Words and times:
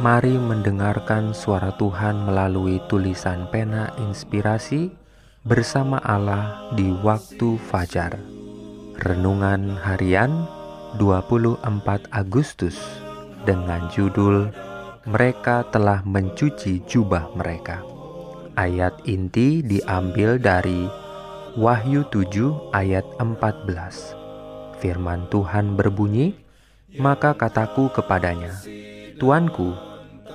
Mari 0.00 0.32
mendengarkan 0.32 1.36
suara 1.36 1.76
Tuhan 1.76 2.24
melalui 2.24 2.80
tulisan 2.88 3.44
pena 3.52 3.92
inspirasi 4.00 4.88
bersama 5.44 6.00
Allah 6.00 6.72
di 6.72 6.88
waktu 7.04 7.60
fajar. 7.68 8.16
Renungan 8.96 9.76
harian 9.76 10.48
24 10.96 12.08
Agustus 12.16 12.80
dengan 13.44 13.92
judul 13.92 14.48
Mereka 15.04 15.68
telah 15.68 16.00
mencuci 16.08 16.80
jubah 16.88 17.36
mereka. 17.36 17.84
Ayat 18.56 19.04
inti 19.04 19.60
diambil 19.60 20.40
dari 20.40 20.88
Wahyu 21.60 22.08
7 22.08 22.72
ayat 22.72 23.04
14. 23.20 24.16
Firman 24.80 25.28
Tuhan 25.28 25.76
berbunyi, 25.76 26.32
"Maka 26.96 27.36
kataku 27.36 27.92
kepadanya, 27.92 28.56
Tuanku, 29.20 29.89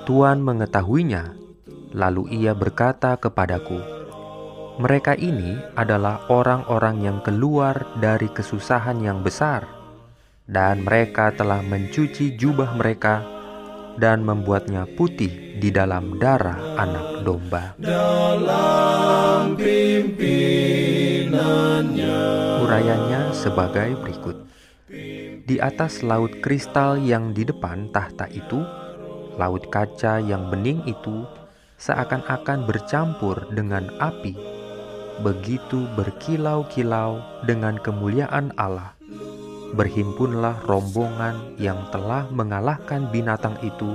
Tuhan 0.06 0.38
mengetahuinya, 0.38 1.34
lalu 1.98 2.30
ia 2.38 2.54
berkata 2.54 3.18
kepadaku, 3.18 3.82
"Mereka 4.78 5.18
ini 5.18 5.58
adalah 5.74 6.30
orang-orang 6.30 7.02
yang 7.02 7.26
keluar 7.26 7.90
dari 7.98 8.30
kesusahan 8.30 9.02
yang 9.02 9.26
besar, 9.26 9.66
dan 10.46 10.86
mereka 10.86 11.34
telah 11.34 11.66
mencuci 11.66 12.38
jubah 12.38 12.78
mereka 12.78 13.26
dan 13.98 14.22
membuatnya 14.22 14.86
putih 14.94 15.58
di 15.58 15.74
dalam 15.74 16.22
darah 16.22 16.78
anak 16.78 17.26
domba." 17.26 17.74
Dalam 17.82 19.58
pimpinannya 19.58 21.02
Urayanya 22.62 23.34
sebagai 23.34 23.98
berikut. 24.06 24.38
Di 25.46 25.58
atas 25.58 26.06
laut 26.06 26.46
kristal 26.46 27.02
yang 27.02 27.34
di 27.34 27.42
depan 27.42 27.90
tahta 27.90 28.30
itu, 28.30 28.85
Laut 29.36 29.68
kaca 29.68 30.24
yang 30.24 30.48
bening 30.48 30.80
itu 30.88 31.28
seakan-akan 31.76 32.64
bercampur 32.64 33.52
dengan 33.52 33.92
api, 34.00 34.32
begitu 35.20 35.84
berkilau-kilau 36.00 37.20
dengan 37.44 37.76
kemuliaan 37.76 38.56
Allah. 38.56 38.96
Berhimpunlah 39.76 40.64
rombongan 40.64 41.60
yang 41.60 41.76
telah 41.92 42.32
mengalahkan 42.32 43.12
binatang 43.12 43.60
itu 43.60 43.92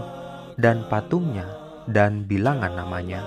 dan 0.60 0.84
patungnya 0.92 1.48
dan 1.88 2.28
bilangan 2.28 2.76
namanya. 2.76 3.24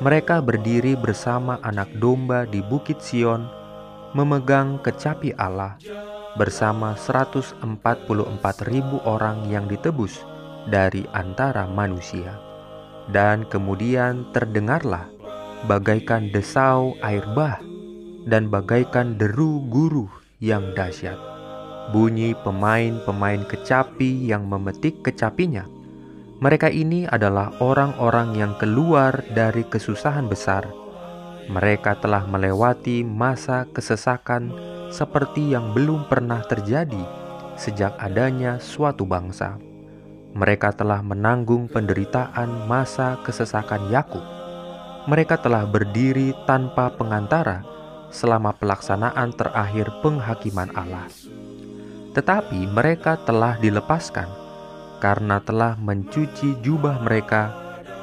Mereka 0.00 0.40
berdiri 0.40 0.96
bersama 0.96 1.60
anak 1.60 1.92
domba 2.00 2.48
di 2.48 2.64
Bukit 2.64 3.04
Sion, 3.04 3.44
memegang 4.16 4.80
kecapi 4.80 5.36
Allah 5.36 5.76
bersama 6.34 6.98
144 6.98 7.60
ribu 8.66 8.98
orang 9.06 9.46
yang 9.46 9.70
ditebus 9.70 10.33
dari 10.68 11.04
antara 11.12 11.68
manusia. 11.68 12.36
Dan 13.08 13.44
kemudian 13.52 14.32
terdengarlah 14.32 15.04
bagaikan 15.68 16.32
desau 16.32 16.96
air 17.04 17.24
bah 17.36 17.60
dan 18.24 18.48
bagaikan 18.48 19.20
deru 19.20 19.60
guru 19.68 20.08
yang 20.40 20.72
dahsyat. 20.72 21.16
Bunyi 21.92 22.32
pemain-pemain 22.40 23.44
kecapi 23.44 24.24
yang 24.24 24.48
memetik 24.48 25.04
kecapinya. 25.04 25.68
Mereka 26.40 26.72
ini 26.72 27.04
adalah 27.04 27.52
orang-orang 27.60 28.36
yang 28.36 28.52
keluar 28.56 29.20
dari 29.36 29.68
kesusahan 29.68 30.24
besar. 30.24 30.64
Mereka 31.44 32.00
telah 32.00 32.24
melewati 32.24 33.04
masa 33.04 33.68
kesesakan 33.68 34.48
seperti 34.88 35.52
yang 35.52 35.76
belum 35.76 36.08
pernah 36.08 36.40
terjadi 36.48 37.04
sejak 37.60 37.92
adanya 38.00 38.56
suatu 38.58 39.04
bangsa 39.04 39.73
mereka 40.34 40.74
telah 40.74 40.98
menanggung 40.98 41.70
penderitaan 41.70 42.66
masa 42.66 43.22
kesesakan 43.22 43.86
Yakub. 43.86 44.22
Mereka 45.06 45.38
telah 45.38 45.62
berdiri 45.62 46.34
tanpa 46.42 46.90
pengantara 46.90 47.62
selama 48.10 48.50
pelaksanaan 48.58 49.30
terakhir 49.38 49.94
penghakiman 50.02 50.74
Allah. 50.74 51.06
Tetapi 52.18 52.66
mereka 52.66 53.14
telah 53.22 53.54
dilepaskan 53.62 54.26
karena 54.98 55.38
telah 55.38 55.78
mencuci 55.78 56.58
jubah 56.66 56.98
mereka 56.98 57.54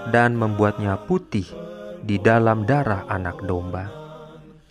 dan 0.07 0.31
membuatnya 0.39 0.95
putih 1.03 1.47
di 1.99 2.15
dalam 2.15 2.63
darah 2.63 3.03
anak 3.11 3.43
domba. 3.43 3.91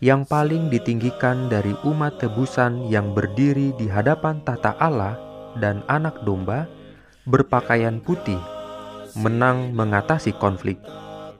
Yang 0.00 0.32
paling 0.32 0.72
ditinggikan 0.72 1.52
dari 1.52 1.76
umat 1.84 2.16
tebusan 2.16 2.88
yang 2.88 3.12
berdiri 3.12 3.76
di 3.76 3.84
hadapan 3.84 4.40
tata 4.48 4.72
Allah 4.80 5.20
dan 5.60 5.84
anak 5.92 6.24
domba 6.24 6.64
berpakaian 7.28 8.00
putih 8.00 8.40
menang 9.12 9.76
mengatasi 9.76 10.32
konflik 10.38 10.80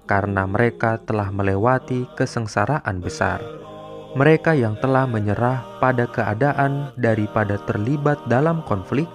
karena 0.05 0.45
mereka 0.45 0.99
telah 1.01 1.31
melewati 1.31 2.05
kesengsaraan 2.19 2.99
besar. 2.99 3.39
Mereka 4.19 4.59
yang 4.59 4.75
telah 4.83 5.07
menyerah 5.07 5.63
pada 5.79 6.11
keadaan 6.11 6.91
daripada 6.99 7.63
terlibat 7.63 8.19
dalam 8.27 8.67
konflik 8.67 9.07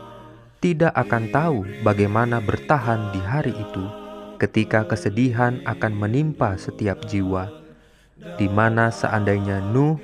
tidak 0.63 0.95
akan 0.95 1.27
tahu 1.35 1.67
bagaimana 1.83 2.39
bertahan 2.39 3.11
di 3.11 3.19
hari 3.19 3.51
itu 3.51 3.83
ketika 4.39 4.87
kesedihan 4.87 5.59
akan 5.67 5.93
menimpa 5.93 6.55
setiap 6.55 7.03
jiwa, 7.11 7.51
di 8.39 8.47
mana 8.47 8.87
seandainya 8.87 9.59
Nuh, 9.59 9.99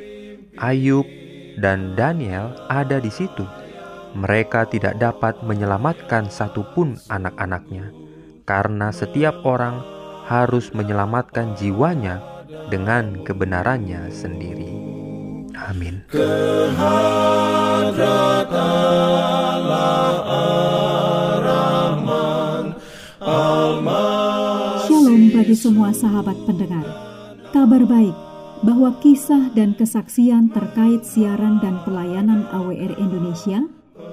Ayub, 0.59 1.07
dan 1.55 1.95
Daniel 1.95 2.51
ada 2.67 2.99
di 2.99 3.11
situ 3.11 3.47
mereka 4.11 4.67
tidak 4.67 4.99
dapat 4.99 5.39
menyelamatkan 5.43 6.27
satupun 6.27 6.99
anak-anaknya, 7.07 7.95
karena 8.43 8.91
setiap 8.91 9.43
orang 9.47 9.79
harus 10.27 10.71
menyelamatkan 10.75 11.55
jiwanya 11.55 12.19
dengan 12.67 13.23
kebenarannya 13.23 14.11
sendiri. 14.11 14.67
Amin. 15.55 16.03
Shalom 24.87 25.21
bagi 25.31 25.55
semua 25.55 25.91
sahabat 25.95 26.37
pendengar. 26.47 26.87
Kabar 27.51 27.83
baik 27.83 28.15
bahwa 28.63 28.95
kisah 29.03 29.51
dan 29.51 29.75
kesaksian 29.75 30.53
terkait 30.55 31.03
siaran 31.03 31.59
dan 31.59 31.79
pelayanan 31.83 32.47
AWR 32.51 32.95
Indonesia– 32.99 33.63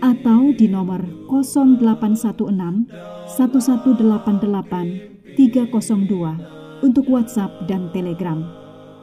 atau 0.00 0.52
di 0.52 0.68
nomor 0.68 1.00
0816 1.28 2.86
1188 3.30 5.36
302 5.36 6.84
untuk 6.84 7.08
WhatsApp 7.08 7.50
dan 7.68 7.88
Telegram. 7.92 8.44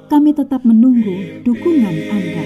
Kami 0.10 0.34
tetap 0.36 0.66
menunggu 0.68 1.42
dukungan 1.42 1.95
Anda. 2.12 2.44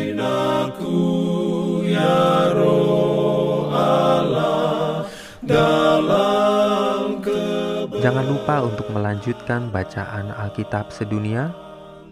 Jangan 7.98 8.26
lupa 8.30 8.62
untuk 8.64 8.88
melanjutkan 8.94 9.74
bacaan 9.74 10.32
Alkitab 10.32 10.94
sedunia. 10.96 11.52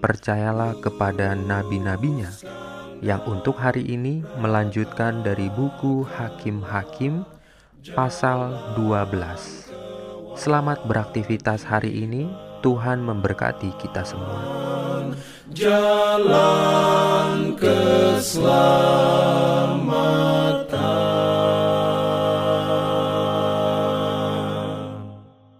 Percayalah 0.04 0.76
kepada 0.84 1.34
nabi-nabinya 1.34 2.30
yang 3.04 3.24
untuk 3.28 3.60
hari 3.60 3.84
ini 3.84 4.24
melanjutkan 4.40 5.24
dari 5.24 5.52
buku 5.52 6.08
Hakim-Hakim 6.08 7.26
pasal 7.92 8.76
12. 8.80 10.40
Selamat 10.40 10.84
beraktivitas 10.88 11.64
hari 11.68 12.06
ini. 12.06 12.28
Tuhan 12.64 12.98
memberkati 12.98 13.78
kita 13.78 14.02
semua. 14.02 14.42
Jalan 15.54 16.75